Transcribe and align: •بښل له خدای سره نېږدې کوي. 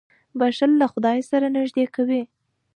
•بښل 0.39 0.71
له 0.81 0.87
خدای 0.93 1.19
سره 1.29 1.45
نېږدې 1.55 1.85
کوي. 1.95 2.21